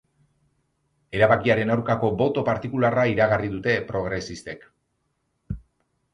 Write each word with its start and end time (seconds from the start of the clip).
Erabakiaren 1.17 1.71
aurkako 1.73 2.09
boto 2.21 2.45
partikularra 2.47 3.05
iragarri 3.13 3.53
dute 3.53 3.77
progresistek. 3.93 4.67